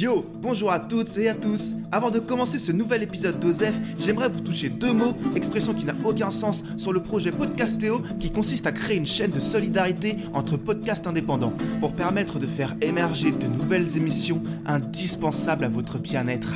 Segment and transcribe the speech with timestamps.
[0.00, 1.74] Yo, bonjour à toutes et à tous.
[1.92, 5.92] Avant de commencer ce nouvel épisode d'Osef, j'aimerais vous toucher deux mots, expression qui n'a
[6.04, 10.56] aucun sens, sur le projet Podcastéo qui consiste à créer une chaîne de solidarité entre
[10.56, 16.54] podcasts indépendants pour permettre de faire émerger de nouvelles émissions indispensables à votre bien-être.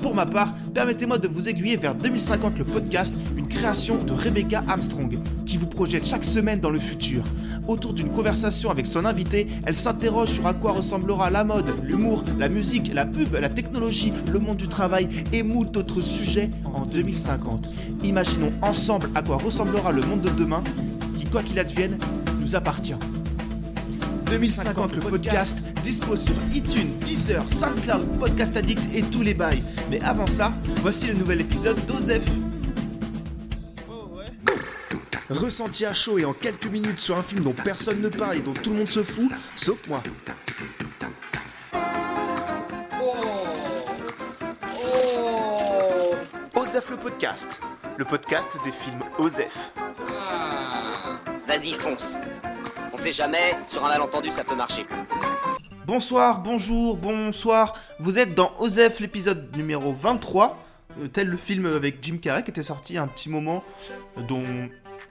[0.00, 4.62] Pour ma part, permettez-moi de vous aiguiller vers 2050 le podcast, une création de Rebecca
[4.68, 7.24] Armstrong, qui vous projette chaque semaine dans le futur.
[7.68, 12.24] Autour d'une conversation avec son invité, elle s'interroge sur à quoi ressemblera la mode, l'humour,
[12.38, 16.86] la musique, la pub, la technologie, le monde du travail et moult autres sujets en
[16.86, 17.74] 2050.
[18.04, 20.62] Imaginons ensemble à quoi ressemblera le monde de demain,
[21.18, 21.98] qui, quoi qu'il advienne,
[22.40, 22.96] nous appartient.
[24.30, 29.62] 2050 le podcast dispose sur iTunes, Deezer, SoundCloud, Podcast Addict et tous les bails.
[29.90, 32.22] Mais avant ça, voici le nouvel épisode d'Osef.
[35.30, 38.40] Ressenti à chaud et en quelques minutes sur un film dont personne ne parle et
[38.40, 40.02] dont tout le monde se fout, sauf moi.
[46.54, 47.60] Osef le podcast,
[47.98, 49.70] le podcast des films Osef.
[51.46, 52.16] Vas-y, fonce.
[52.94, 54.86] On sait jamais, sur un malentendu, ça peut marcher.
[55.84, 57.74] Bonsoir, bonjour, bonsoir.
[57.98, 60.58] Vous êtes dans Osef l'épisode numéro 23,
[61.00, 63.62] euh, tel le film avec Jim Carrey qui était sorti un petit moment,
[64.16, 64.44] euh, dont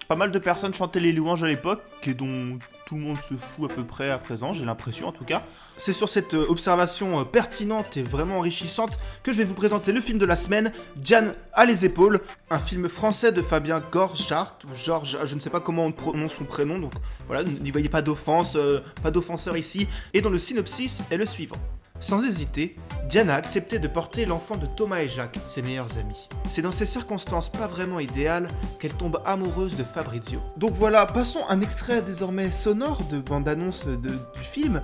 [0.07, 3.33] pas mal de personnes chantaient les louanges à l'époque et dont tout le monde se
[3.33, 5.43] fout à peu près à présent, j'ai l'impression en tout cas.
[5.77, 9.91] C'est sur cette euh, observation euh, pertinente et vraiment enrichissante que je vais vous présenter
[9.91, 14.57] le film de la semaine, Diane à les épaules, un film français de Fabien Gorjart,
[14.63, 16.93] ou Georges, je ne sais pas comment on prononce son prénom, donc
[17.27, 21.25] voilà, n'y voyez pas d'offense, euh, pas d'offenseur ici, et dont le synopsis est le
[21.25, 21.57] suivant.
[21.99, 22.75] Sans hésiter,
[23.09, 26.29] Diana a accepté de porter l'enfant de Thomas et Jacques, ses meilleurs amis.
[26.49, 28.47] C'est dans ces circonstances pas vraiment idéales
[28.79, 30.39] qu'elle tombe amoureuse de Fabrizio.
[30.57, 34.81] Donc voilà, passons un extrait désormais sonore de bande-annonce de- du film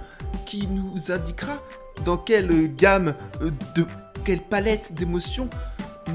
[0.48, 1.58] qui nous indiquera
[2.06, 3.86] dans quelle gamme euh, de
[4.26, 5.50] quelle palette d'émotions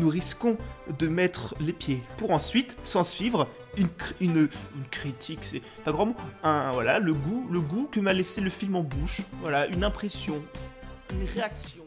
[0.00, 0.56] nous risquons
[0.99, 3.47] de mettre les pieds pour ensuite s'en suivre
[3.77, 4.49] une, cr- une, une
[4.91, 8.77] critique, c'est un grand mot, voilà, le goût, le goût que m'a laissé le film
[8.77, 10.43] en bouche, voilà, une impression,
[11.13, 11.83] une réaction.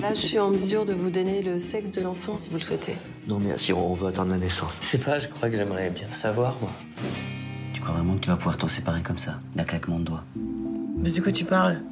[0.00, 2.62] Là, je suis en mesure de vous donner le sexe de l'enfant si vous le
[2.62, 2.94] souhaitez.
[3.26, 4.78] Non mais si on veut attendre la naissance.
[4.80, 6.70] Je sais pas, je crois que j'aimerais bien savoir, moi.
[7.74, 10.24] Tu crois vraiment que tu vas pouvoir t'en séparer comme ça, d'un claquement de doigts?
[10.96, 11.82] Mais de quoi tu parles?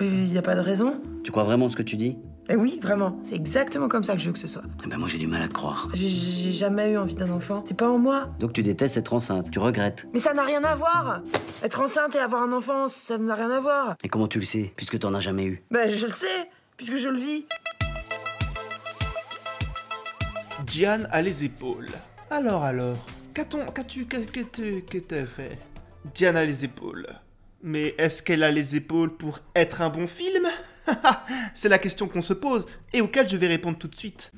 [0.00, 2.16] Il n'y a pas de raison Tu crois vraiment ce que tu dis?
[2.48, 3.18] Eh oui, vraiment.
[3.24, 4.62] C'est exactement comme ça que je veux que ce soit.
[4.84, 5.88] Eh ben moi j'ai du mal à te croire.
[5.94, 7.62] J'ai- J'ai jamais eu envie d'un enfant.
[7.66, 8.28] C'est pas en moi.
[8.38, 10.06] Donc tu détestes être enceinte, tu regrettes.
[10.12, 11.20] Mais ça n'a rien à voir
[11.62, 13.96] Être enceinte et avoir un enfant, ça n'a rien à voir.
[14.04, 15.60] Et comment tu le sais, puisque t'en as jamais eu?
[15.72, 17.46] Ben, je le sais, puisque je le vis.
[20.66, 21.88] Diane a les épaules.
[22.30, 22.96] Alors, alors,
[23.34, 25.58] qu'a-t-on, qu'as-tu, qu'a- qu'as-tu, qu'as-tu fait?
[26.14, 27.06] Diane a les épaules.
[27.62, 30.46] Mais est-ce qu'elle a les épaules pour être un bon film?
[31.54, 34.32] C'est la question qu'on se pose et auquel je vais répondre tout de suite.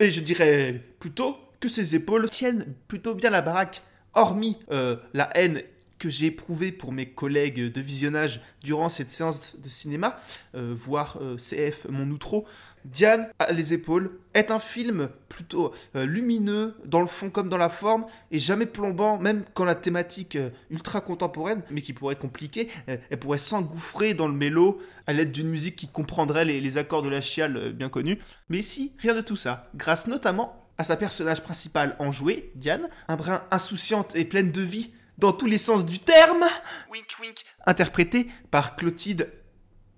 [0.00, 3.82] Et je dirais plutôt que ses épaules tiennent plutôt bien la baraque,
[4.14, 5.62] hormis euh, la haine
[5.98, 10.20] que j'ai éprouvée pour mes collègues de visionnage durant cette séance de cinéma,
[10.54, 12.46] euh, voire euh, CF mon outro.
[12.92, 17.58] Diane à les épaules est un film plutôt euh, lumineux dans le fond comme dans
[17.58, 22.14] la forme et jamais plombant même quand la thématique euh, ultra contemporaine mais qui pourrait
[22.14, 26.44] être compliquée euh, elle pourrait s'engouffrer dans le mélo à l'aide d'une musique qui comprendrait
[26.44, 28.18] les, les accords de la chiale bien connus
[28.48, 33.16] mais ici rien de tout ça grâce notamment à sa personnage principale enjouée Diane un
[33.16, 36.44] brin insouciante et pleine de vie dans tous les sens du terme
[36.90, 37.44] wink wink.
[37.66, 39.30] interprétée par Clotilde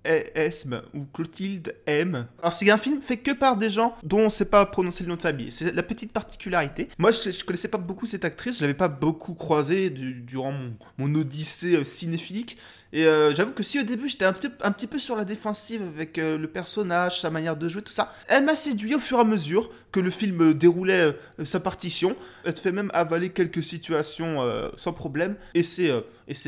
[0.05, 2.27] Esme ou Clotilde M.
[2.41, 5.11] Alors c'est un film fait que par des gens dont on sait pas prononcer le
[5.11, 5.53] nom de famille.
[5.53, 6.89] C'est la petite particularité.
[6.99, 10.53] Moi je, je connaissais pas beaucoup cette actrice, je l'avais pas beaucoup croisée du- durant
[10.53, 12.57] mon, mon odyssée euh, cinéphilique.
[12.93, 15.25] Et euh, j'avoue que si au début j'étais un petit, un petit peu sur la
[15.25, 19.01] défensive avec euh, le personnage, sa manière de jouer, tout ça, elle m'a séduit au
[19.01, 22.17] fur et à mesure que le film euh, déroulait sa partition.
[22.45, 24.39] Elle te fait même avaler quelques situations
[24.77, 25.37] sans problème.
[25.55, 25.91] Et c'est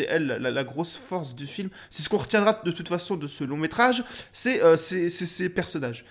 [0.08, 1.68] elle la, grosse force du film.
[1.90, 6.04] C'est ce qu'on retiendra de toute façon de ce long métrage, c'est ces personnages.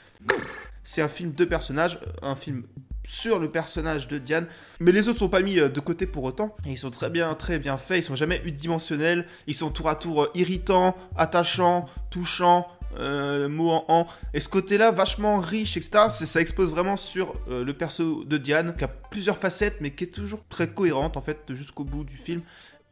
[0.83, 2.63] C'est un film de personnages, euh, un film
[3.03, 4.47] sur le personnage de Diane,
[4.79, 6.55] mais les autres sont pas mis euh, de côté pour autant.
[6.65, 9.95] Ils sont très bien, très bien faits, ils sont jamais unidimensionnels, ils sont tour à
[9.95, 12.67] tour euh, irritants, attachants, touchants,
[12.99, 14.07] euh, en en.
[14.33, 18.83] Et ce côté-là, vachement riche, etc., ça expose vraiment sur le perso de Diane, qui
[18.83, 22.41] a plusieurs facettes, mais qui est toujours très cohérente, en fait, jusqu'au bout du film.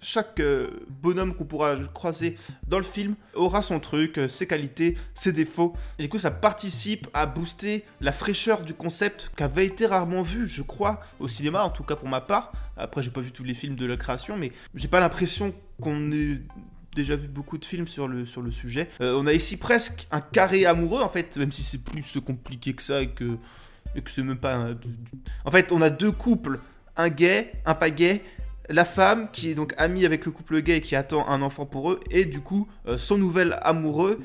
[0.01, 0.69] Chaque euh,
[1.01, 2.37] bonhomme qu'on pourra croiser
[2.67, 5.73] dans le film aura son truc, euh, ses qualités, ses défauts.
[5.97, 10.21] Et du coup, ça participe à booster la fraîcheur du concept qui avait été rarement
[10.23, 12.53] vu, je crois, au cinéma, en tout cas pour ma part.
[12.77, 16.11] Après, j'ai pas vu tous les films de la création, mais j'ai pas l'impression qu'on
[16.13, 16.35] ait
[16.95, 18.87] déjà vu beaucoup de films sur le, sur le sujet.
[19.01, 22.73] Euh, on a ici presque un carré amoureux, en fait, même si c'est plus compliqué
[22.73, 23.37] que ça et que,
[23.95, 24.55] et que c'est même pas...
[24.55, 24.77] un-
[25.43, 26.59] En fait, on a deux couples,
[26.95, 28.21] un gay, un pas gay,
[28.69, 31.91] la femme qui est donc amie avec le couple gay qui attend un enfant pour
[31.91, 34.19] eux, et du coup, euh, son nouvel amoureux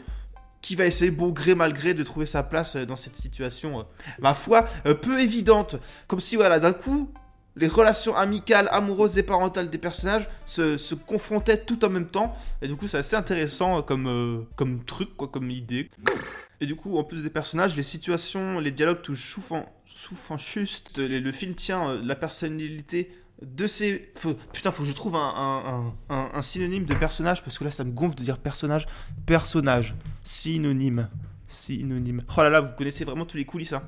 [0.61, 3.81] qui va essayer, bon gré mal gré, de trouver sa place euh, dans cette situation,
[3.81, 3.83] euh,
[4.19, 4.63] ma foi,
[5.03, 5.77] peu évidente.
[6.07, 7.11] Comme si, voilà, d'un coup,
[7.57, 12.35] les relations amicales, amoureuses et parentales des personnages se, confrontaient tout en même temps.
[12.63, 15.89] Et du coup, c'est assez intéressant comme, comme truc, quoi, comme idée.
[16.61, 20.99] Et du coup, en plus des personnages, les situations, les dialogues touchent souffrant, souffrant juste.
[20.99, 23.11] Le, film tient la personnalité
[23.43, 24.11] de ces...
[24.15, 27.71] faut- putain, faut que je trouve un, un- un- synonyme de personnage, parce que là,
[27.71, 28.87] ça me gonfle de dire personnage.
[29.27, 29.95] Personnage.
[30.23, 31.09] Synonyme.
[31.47, 32.23] Synonyme.
[32.37, 33.83] Oh là là, vous connaissez vraiment tous les coulisses, hein.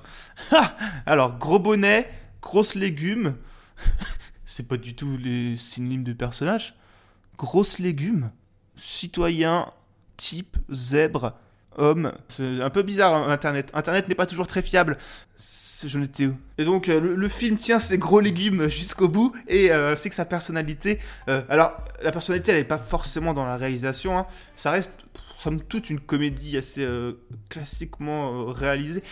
[1.07, 2.11] Alors, gros bonnet,
[2.43, 3.37] grosses légumes.
[4.47, 6.75] C'est pas du tout les synonymes de personnage.
[7.39, 8.31] Grosses légumes.
[8.77, 9.71] Citoyen,
[10.17, 11.35] type, zèbre,
[11.77, 12.13] homme.
[12.29, 13.71] C'est un peu bizarre, hein, Internet.
[13.75, 14.99] Internet n'est pas toujours très fiable.
[15.37, 19.33] C'est- J'en étais où Et donc, euh, le, film tient ses gros légumes jusqu'au bout,
[19.49, 20.99] et euh, c'est que sa personnalité...
[21.29, 24.27] euh, alors, la personnalité, elle n'est pas forcément dans la réalisation, hein.
[24.57, 24.91] ça reste,
[25.37, 27.13] somme toute, une comédie assez euh,
[27.51, 29.03] classiquement euh, réalisée.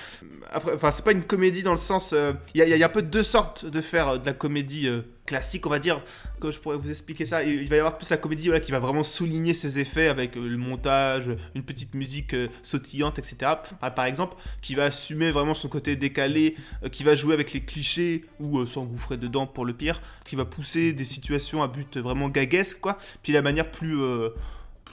[0.51, 2.13] Après, enfin, c'est pas une comédie dans le sens...
[2.13, 4.27] euh, Il y, a- il y a un peu deux sortes de faire euh, de
[4.27, 6.03] la comédie euh, classique, on va dire.
[6.41, 8.79] Comme je pourrais vous expliquer ça, il va y avoir plus la comédie qui va
[8.79, 13.37] vraiment souligner ses effets avec euh, le montage, une petite musique euh, sautillante, etc.
[13.81, 17.53] Par- Par exemple, qui va assumer vraiment son côté décalé, euh, qui va jouer avec
[17.53, 21.69] les clichés ou euh, s'engouffrer dedans pour le pire, qui va pousser des situations à
[21.69, 22.99] but vraiment gaguesque, quoi.
[23.23, 24.01] Puis la manière plus...
[24.01, 24.31] euh,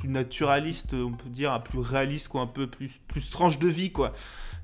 [0.01, 3.91] plus naturaliste, on peut dire, plus réaliste, quoi, un peu plus, plus tranche de vie,
[3.91, 4.13] quoi.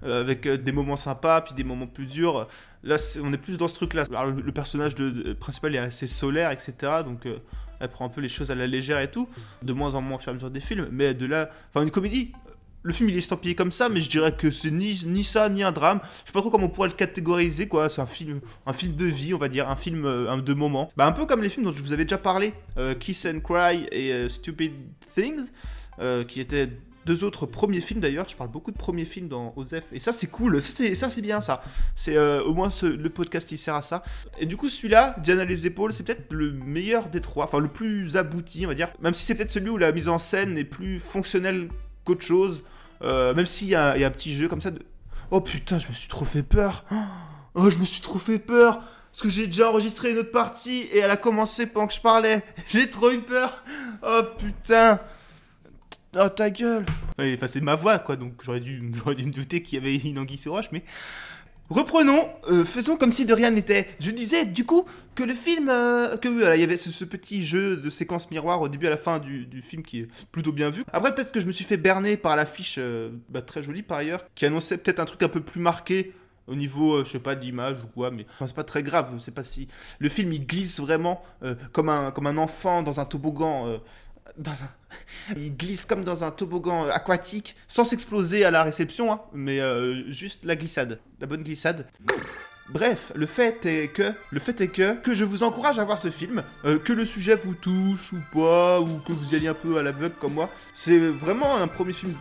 [0.04, 2.48] Euh, avec euh, des moments sympas, puis des moments plus durs.
[2.84, 4.04] Là, c'est- on est plus dans ce truc-là.
[4.26, 6.74] Le, le personnage de- principal est assez solaire, etc.
[7.06, 7.38] Donc, euh,
[7.80, 9.28] elle prend un peu les choses à la légère et tout.
[9.64, 10.88] De moins en moins au fur et à mesure des films.
[10.92, 11.50] Mais de là.
[11.70, 12.32] Enfin, une comédie.
[12.88, 15.62] Le film il est estampillé comme ça, mais je dirais que c'est ni, ça ni
[15.62, 16.00] un drame.
[16.22, 17.90] Je sais pas trop comment on pourrait le catégoriser, quoi.
[17.90, 20.90] C'est un film, un film de vie, on va dire, un film euh, de moment.
[20.96, 23.42] Bah, un peu comme les films dont je vous avais déjà parlé, euh, Kiss and
[23.42, 24.72] Cry et euh, Stupid
[25.14, 25.48] Things,
[26.30, 26.70] qui étaient
[27.06, 28.30] deux autres premiers films d'ailleurs.
[28.30, 31.42] Je parle beaucoup de premiers films dans Osef, et ça c'est cool, ça c'est bien
[31.42, 31.62] ça.
[31.94, 34.04] C'est au moins le podcast il sert à ça.
[34.40, 37.68] Et du coup celui-là, Diana les épaules, c'est peut-être le meilleur des trois, enfin le
[37.68, 38.94] plus abouti, on va dire.
[39.02, 41.68] Même si c'est peut-être celui où la mise en scène est plus fonctionnelle
[42.06, 42.64] qu'autre chose.
[43.02, 44.80] Euh, même s'il y, y a un petit jeu comme ça de.
[45.32, 46.86] Oh putain, je me suis trop fait peur.
[47.54, 48.82] Oh, je me suis trop fait peur.
[49.12, 52.02] Parce que j'ai déjà enregistré une autre partie et elle a commencé pendant que je
[52.02, 52.44] parlais.
[52.70, 53.64] J'ai trop eu peur.
[54.04, 55.00] Oh putain.
[56.16, 56.86] Oh ta gueule.
[57.20, 58.80] Enfin, c'est ma voix quoi, donc j'aurais dû,
[59.16, 60.84] dû me douter qu'il y avait une anguille roche, mais.
[61.70, 63.88] Reprenons, euh, faisons comme si de rien n'était.
[64.00, 64.86] Je disais du coup
[65.16, 68.62] que le film, euh, que voilà, il y avait ce, petit jeu de séquence miroir
[68.62, 70.84] au début à la fin du, film qui est plutôt bien vu.
[70.94, 73.98] Après peut-être que je me suis fait berner par l'affiche, euh, bah, très jolie par
[73.98, 76.14] ailleurs, qui annonçait peut-être un truc un peu plus marqué
[76.48, 79.12] au niveau, euh, je sais pas, d'image ou quoi, mais enfin, c'est pas très grave.
[79.20, 79.68] C'est pas si
[80.00, 81.22] le film il glisse vraiment
[81.74, 83.80] comme un comme un enfant dans un toboggan.
[84.38, 84.70] Dans un...
[85.36, 89.60] Il glisse comme dans un toboggan euh, aquatique, sans s'exploser à la réception, hein, mais
[89.60, 91.88] euh, juste la glissade, la bonne glissade.
[92.70, 95.98] Bref, le fait est que, le fait est que, que je vous encourage à voir
[95.98, 99.48] ce film, euh, que le sujet vous touche ou pas, ou que vous y alliez
[99.48, 100.50] un peu à l'aveugle comme moi.
[100.76, 102.14] C'est vraiment un premier film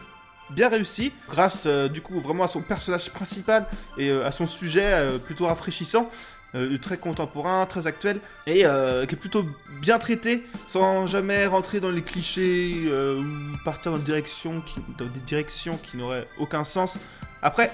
[0.50, 3.66] bien réussi, grâce du coup vraiment à son personnage principal
[3.98, 6.08] et à son sujet plutôt rafraîchissant,
[6.56, 9.44] euh, très contemporain, très actuel, et euh, qui est plutôt
[9.80, 15.04] bien traité, sans jamais rentrer dans les clichés euh, ou partir dans, direction qui, dans
[15.04, 16.98] des directions qui n'auraient aucun sens.
[17.42, 17.70] Après,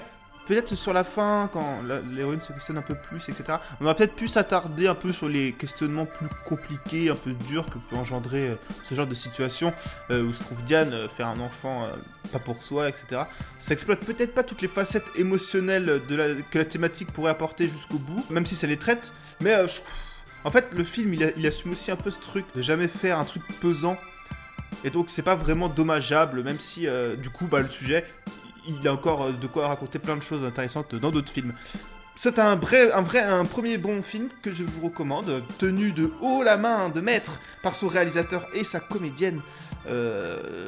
[0.47, 1.81] peut-être sur la fin, quand
[2.11, 5.29] l'héroïne se questionne un peu plus, etc., on aurait peut-être pu s'attarder un peu sur
[5.29, 8.55] les questionnements plus compliqués, un peu durs que peut engendrer euh,
[8.89, 9.73] ce genre de situation
[10.11, 11.87] euh, où se trouve Diane, euh, faire un enfant
[12.31, 13.23] pas pour soi, etc.
[13.59, 17.67] Ça exploite peut-être pas toutes les facettes émotionnelles de la- que la thématique pourrait apporter
[17.67, 19.55] jusqu'au bout, même si ça les traite, mais
[20.43, 23.25] en fait le film il, assume aussi un peu ce truc de jamais faire un
[23.25, 23.97] truc pesant,
[24.83, 26.87] et donc c'est pas vraiment dommageable, même si
[27.21, 28.05] du coup bah, le sujet
[28.67, 31.53] il a encore euh, de quoi raconter plein de choses intéressantes dans d'autres films.
[32.15, 32.89] C'est un vrai,
[33.49, 37.75] premier bon film que je vous recommande, tenu de haut la main de maître par
[37.75, 39.41] son réalisateur et sa comédienne.
[39.87, 40.67] Euh...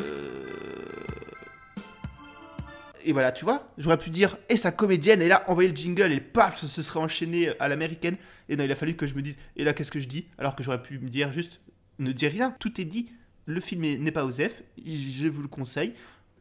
[3.07, 6.11] Et voilà, tu vois, j'aurais pu dire et sa comédienne, et là, envoyer le jingle,
[6.11, 8.17] et paf, ça se serait enchaîné à l'américaine.
[8.49, 10.25] Et non, il a fallu que je me dise, et là, qu'est-ce que je dis
[10.39, 11.61] Alors que j'aurais pu me dire juste,
[11.99, 13.11] ne dis rien, tout est dit.
[13.45, 15.93] Le film est- n'est pas Osef, je vous le conseille.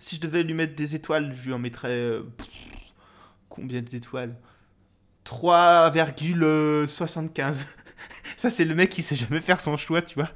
[0.05, 1.89] Si je devais lui mettre des étoiles, je lui en mettrais.
[1.89, 2.25] euh,
[3.49, 4.37] combien d'étoiles?
[5.25, 7.65] 3,75.
[8.37, 10.29] Ça, c'est le mec qui sait jamais faire son choix, tu vois.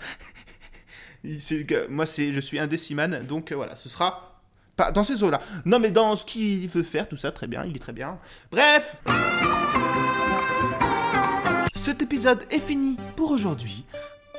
[1.91, 4.41] Moi, je suis un déciman, donc euh, voilà, ce sera
[4.75, 5.43] pas dans ces eaux-là.
[5.67, 8.19] Non, mais dans ce qu'il veut faire, tout ça, très bien, il est très bien.
[8.51, 8.97] Bref
[11.77, 13.85] Cet épisode est fini pour aujourd'hui.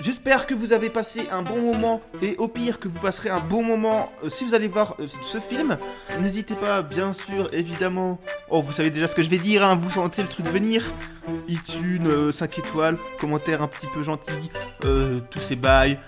[0.01, 3.41] J'espère que vous avez passé un bon moment et au pire que vous passerez un
[3.41, 5.77] bon moment euh, si vous allez voir euh, ce film.
[6.21, 8.17] N'hésitez pas, bien sûr, évidemment.
[8.49, 10.85] Oh, vous savez déjà ce que je vais dire, hein, vous sentez le truc venir.
[11.49, 14.49] iTunes, 5 étoiles, commentaires un petit peu gentils,
[14.85, 15.99] euh, tous ces bails.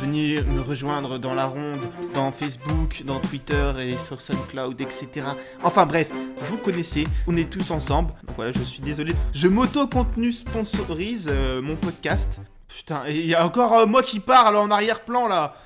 [0.00, 1.80] Venez me rejoindre dans la ronde,
[2.14, 5.26] dans Facebook, dans Twitter et sur SoundCloud, etc.
[5.62, 6.08] Enfin bref,
[6.48, 8.14] vous connaissez, on est tous ensemble.
[8.26, 9.12] Donc voilà, je suis désolé.
[9.34, 12.40] Je m'auto-contenu sponsorise euh, mon podcast.
[12.76, 15.56] Putain, et il y a encore euh, moi qui parle en arrière-plan là.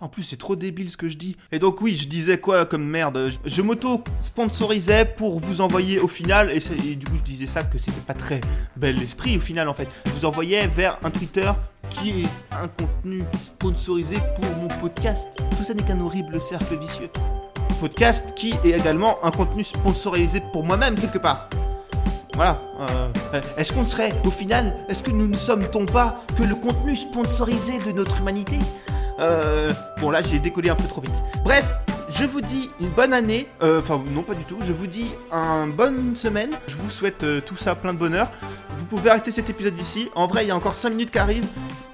[0.00, 1.38] En plus, c'est trop débile ce que je dis.
[1.50, 3.32] Et donc oui, je disais quoi comme merde?
[3.46, 7.78] Je, m'auto-sponsorisais pour vous envoyer au final, et, et du coup je disais ça que
[7.78, 8.42] c'était pas très
[8.76, 9.88] bel esprit au final en fait.
[10.04, 11.50] Je vous envoyais vers un Twitter
[11.88, 15.26] qui est un contenu sponsorisé pour mon podcast.
[15.56, 17.08] Tout ça n'est qu'un horrible cercle vicieux.
[17.80, 21.48] Podcast qui est également un contenu sponsorisé pour moi-même quelque part.
[22.38, 22.60] Voilà.
[22.82, 26.94] euh, est-ce qu'on serait, au final, est-ce que nous ne sommes-t-on pas que le contenu
[26.94, 28.56] sponsorisé de notre humanité?
[29.18, 31.20] Euh, Bon là, j'ai décollé un peu trop vite.
[31.42, 31.64] Bref,
[32.10, 33.46] je vous dis une bonne année.
[33.62, 34.58] euh, Enfin, non, pas du tout.
[34.62, 36.50] Je vous dis une bonne semaine.
[36.66, 38.30] Je vous souhaite euh, tout ça, plein de bonheur.
[38.74, 40.08] Vous pouvez arrêter cet épisode d'ici.
[40.14, 41.46] En vrai, il y a encore 5 minutes qui arrivent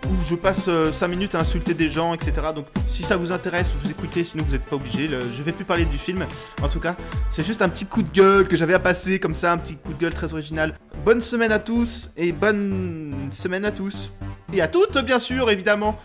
[0.07, 2.33] où je passe 5 minutes à insulter des gens, etc.
[2.55, 5.09] Donc, si ça vous intéresse, vous écoutez, sinon vous n'êtes pas obligé.
[5.09, 6.25] Le- Je vais plus parler du film.
[6.63, 6.95] En tout cas,
[7.31, 9.77] c'est juste un petit coup de gueule que j'avais à passer, comme ça, un petit
[9.77, 10.75] coup de gueule très original.
[11.05, 14.13] Bonne semaine à tous et bonne semaine à tous.
[14.53, 15.99] Et à toutes, bien sûr, évidemment.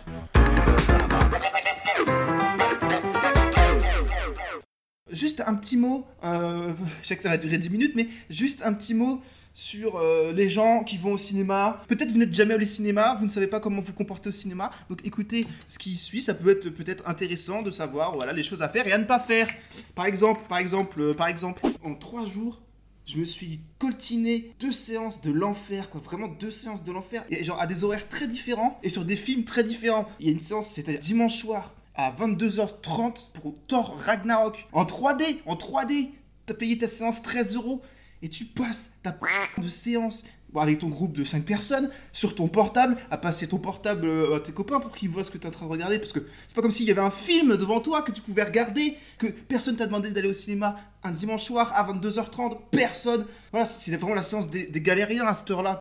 [5.12, 8.62] Juste un petit mot, euh, je sais que ça va durer 10 minutes, mais juste
[8.64, 9.22] un petit mot
[9.54, 11.84] sur euh, les gens qui vont au cinéma.
[11.88, 14.32] Peut-être vous n'êtes jamais allé au cinéma, vous ne savez pas comment vous comporter au
[14.32, 18.44] cinéma, donc écoutez ce qui suit, ça peut être peut-être intéressant de savoir voilà les
[18.44, 19.50] choses à faire et à ne pas faire.
[19.96, 22.62] Par exemple, par exemple, euh, par exemple, en 3 jours,
[23.06, 26.00] je me suis coltiné deux séances de l'enfer, quoi.
[26.00, 27.26] Vraiment deux séances de l'enfer.
[27.32, 30.08] Et genre à des horaires très différents et sur des films très différents.
[30.20, 34.68] Il y a une séance, c'était dimanche soir à 22h30 pour Thor Ragnarok.
[34.72, 36.10] En 3D, en 3D.
[36.46, 37.82] T'as payé ta séance 13 euros
[38.22, 39.18] et tu passes ta
[39.58, 40.26] de séance.
[40.56, 44.40] Avec ton groupe de 5 personnes sur ton portable à passer ton portable euh, à
[44.40, 46.00] tes copains pour qu'ils voient ce que tu es en train de regarder.
[46.00, 48.42] Parce que c'est pas comme s'il y avait un film devant toi que tu pouvais
[48.42, 53.28] regarder que personne t'a demandé d'aller au cinéma un dimanche soir à 22h30 personne.
[53.52, 55.80] Voilà c'est vraiment la séance des, des galériens à cette heure-là.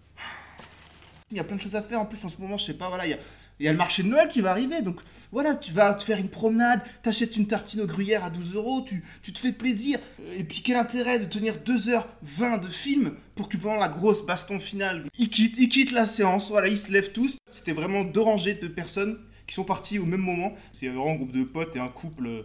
[1.31, 2.75] Il y a plein de choses à faire en plus en ce moment je sais
[2.75, 3.19] pas voilà il y a
[3.61, 5.01] il y a le marché de Noël qui va arriver, donc
[5.33, 8.83] voilà, tu vas te faire une promenade, t'achètes une tartine au gruyère à 12 euros,
[8.87, 9.99] tu, tu te fais plaisir.
[10.37, 14.59] Et puis quel intérêt de tenir 2h20 de film pour que pendant la grosse baston
[14.59, 17.37] finale, ils quittent, ils quittent la séance, voilà, ils se lèvent tous.
[17.51, 20.53] C'était vraiment deux rangées de personnes qui sont parties au même moment.
[20.73, 22.45] C'est vraiment un groupe de potes et un couple.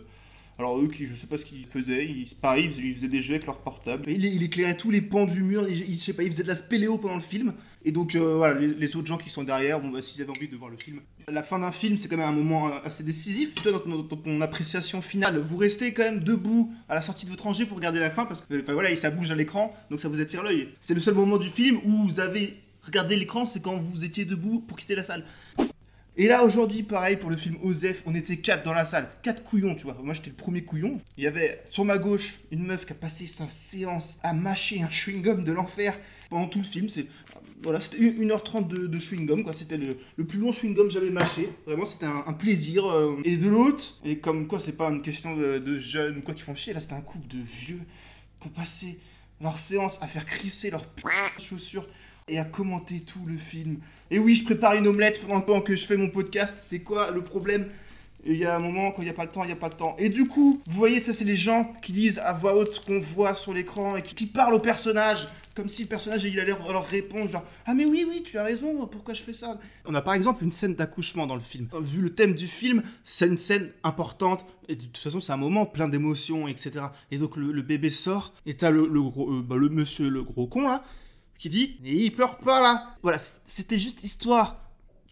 [0.60, 3.34] Alors eux, qui, je sais pas ce qu'ils faisaient, ils, pareil, ils faisaient, des jeux
[3.34, 4.04] avec leur portable.
[4.08, 6.44] Il, il éclairait tous les pans du mur, il, il- je sais pas, ils faisaient
[6.44, 7.54] de la spéléo pendant le film.
[7.86, 10.48] Et donc euh, voilà, les, autres gens qui sont derrière, bon, bah, s'ils avaient envie
[10.48, 11.02] de voir le film.
[11.28, 13.56] La fin d'un film, c'est quand même un moment euh, assez décisif.
[13.56, 17.32] Toi, dans dans ton appréciation finale, vous restez quand même debout à la sortie de
[17.32, 20.00] votre rangée pour regarder la fin parce que enfin, voilà, ça bouge à l'écran, donc
[20.00, 20.70] ça vous attire l'œil.
[20.80, 24.24] C'est le seul moment du film où vous avez regardé l'écran, c'est quand vous étiez
[24.26, 25.26] debout pour quitter la salle.
[26.16, 29.44] Et là aujourd'hui, pareil pour le film Osef, on était quatre dans la salle, quatre
[29.44, 29.98] couillons, tu vois.
[30.04, 31.00] Moi j'étais le premier couillon.
[31.18, 34.84] Il y avait sur ma gauche une meuf qui a passé sa séance à mâcher
[34.84, 35.98] un chewing-gum de l'enfer
[36.30, 36.88] pendant tout le film.
[36.88, 37.08] C'est
[37.64, 39.54] voilà, c'était 1h30 de, chewing-gum, quoi.
[39.54, 41.50] C'était le, le plus long chewing-gum jamais mâché.
[41.66, 42.86] Vraiment, c'était un, plaisir.
[42.86, 43.22] euh.
[43.24, 46.42] Et de l'autre, et comme quoi, c'est pas une question de, jeunes ou quoi qui
[46.42, 47.80] font chier, là, c'était un couple de vieux
[48.42, 49.00] qui ont passé
[49.42, 50.86] leur séance à faire crisser leurs
[51.38, 51.88] chaussures
[52.28, 53.78] et à commenter tout le film.
[54.12, 56.58] Et oui, je prépare une omelette pendant que je fais mon podcast.
[56.62, 57.68] C'est quoi le problème?
[58.26, 59.58] Il y a un moment, quand il n'y a pas le temps, il n'y a
[59.58, 59.98] pas le temps.
[60.00, 63.34] Et du coup, vous voyez, c'est les gens qui disent à voix haute qu'on voit
[63.34, 67.30] sur l'écran et qui, parlent au personnage, comme si le personnage il allait leur, répondre,
[67.30, 69.60] genre Ah, mais oui, oui, tu as raison, pourquoi je fais ça?
[69.86, 71.68] On a par exemple une scène d'accouchement dans le film.
[71.82, 75.38] Vu le thème du film, c'est une scène importante, et de toute façon, c'est un
[75.38, 76.86] moment plein d'émotions, etc.
[77.12, 80.48] Et donc, le, bébé sort, et t'as le, le, euh, bah, le monsieur, le gros
[80.48, 80.82] con là,
[81.44, 84.62] qui dit Et il pleure pas là Voilà, c'était juste histoire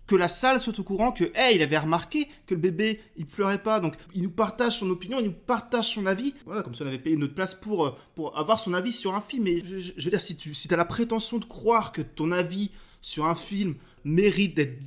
[0.08, 3.26] que la salle soit au courant que, hey, il avait remarqué que le bébé, il
[3.26, 6.34] pleurait pas, donc il nous partage son opinion, il nous partage son avis.
[6.46, 9.14] Voilà, comme si on avait payé notre place pour, euh, pour avoir son avis sur
[9.14, 9.46] un film.
[9.48, 12.72] Et je, veux dire, si tu si as la prétention de croire que ton avis
[13.02, 14.82] sur un film mérite d'être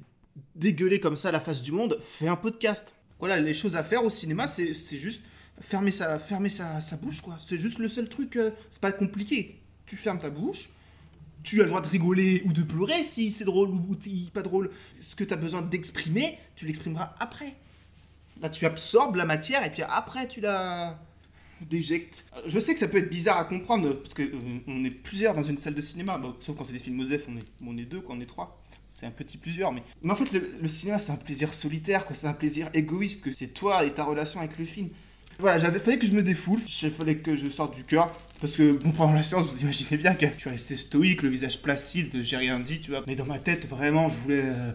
[0.54, 2.94] dégueulé comme ça à la face du monde, fais un podcast.
[3.18, 5.22] Voilà, les choses à faire au cinéma, c'est juste
[5.60, 7.36] fermer sa, fermer sa bouche, quoi.
[7.44, 9.60] C'est juste le seul truc, euh, c'est pas compliqué.
[9.86, 10.70] Tu fermes ta bouche,
[11.44, 13.96] tu as le droit de rigoler ou de pleurer si c'est drôle ou
[14.32, 14.70] pas drôle.
[15.00, 17.54] Ce que tu as besoin d'exprimer, tu l'exprimeras après.
[18.40, 20.98] Là, tu absorbes la matière et puis après, tu la
[21.60, 22.24] déjectes.
[22.46, 25.42] Je sais que ça peut être bizarre à comprendre parce que euh, est plusieurs dans
[25.42, 28.00] une salle de cinéma, sauf quand c'est des films Osef, on est, on est deux,
[28.00, 28.60] quand on est trois.
[28.90, 29.82] C'est un petit plusieurs, mais...
[30.02, 32.14] mais en fait, le, le cinéma, c'est un plaisir solitaire, quoi.
[32.14, 34.88] C'est un plaisir égoïste, que c'est toi et ta relation avec le film.
[35.41, 38.11] Voilà, j'avais fallait que je me défoule, il fallait que je sorte du cœur,
[38.41, 41.29] parce que bon, pendant la séance, vous imaginez bien que je suis resté stoïque, le
[41.29, 43.03] visage placide, j'ai rien dit, tu vois.
[43.07, 44.43] Mais dans ma tête, vraiment, je voulais.
[44.45, 44.73] euh,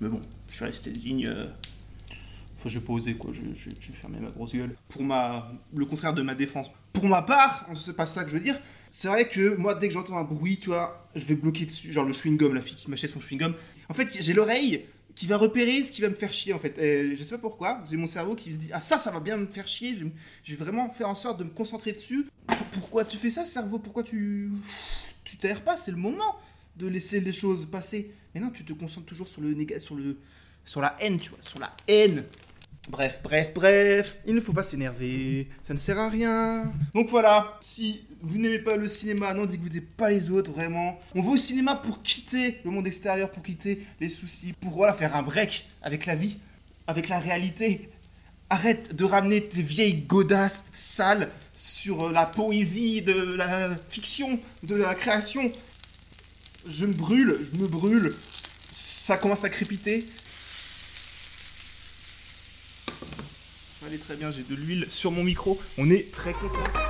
[0.00, 1.30] Mais bon, je suis resté digne.
[2.58, 3.30] Enfin, j'ai pas osé, quoi.
[3.32, 4.74] J'ai fermé ma grosse gueule.
[4.88, 5.52] Pour ma...
[5.74, 6.70] Le contraire de ma défense.
[7.00, 8.60] Pour ma part, c'est pas ça que je veux dire.
[8.90, 11.94] C'est vrai que moi, dès que j'entends un bruit, tu vois, je vais bloquer dessus.
[11.94, 13.54] Genre le chewing-gum, la fille qui m'achète son chewing-gum.
[13.88, 16.76] En fait, j'ai l'oreille qui va repérer ce qui va me faire chier, en fait.
[16.78, 17.82] Et je sais pas pourquoi.
[17.90, 19.96] J'ai mon cerveau qui se dit Ah, ça, ça va bien me faire chier.
[20.44, 22.26] Je, vais vraiment faire en sorte de me concentrer dessus.
[22.46, 23.78] Pour- Pourquoi tu fais ça, cerveau?
[23.78, 24.50] Pourquoi tu.
[25.24, 25.78] Tu t'aères pas?
[25.78, 26.36] C'est le moment
[26.76, 28.12] de laisser les choses passer.
[28.34, 30.18] Mais non, tu te concentres toujours sur le négatif, sur le.
[30.66, 32.24] Sur la haine, tu vois, sur la haine.
[32.90, 36.64] Bref, bref, bref, il ne faut pas s'énerver, ça ne sert à rien.
[36.92, 40.98] Donc voilà, si vous n'aimez pas le cinéma, n'en dégoûtez pas les autres, vraiment.
[41.14, 44.92] On va au cinéma pour quitter le monde extérieur, pour quitter les soucis, pour voilà,
[44.92, 46.38] faire un break avec la vie,
[46.88, 47.88] avec la réalité.
[48.50, 54.74] Arrête de ramener tes vieilles godasses sales sur euh, la poésie de la fiction, de
[54.74, 55.52] la création.
[56.68, 58.12] Je me brûle, je me brûle.
[58.72, 60.04] Ça commence à crépiter.
[63.86, 65.58] Allez, très bien, j'ai de l'huile sur mon micro.
[65.78, 66.89] On est très content.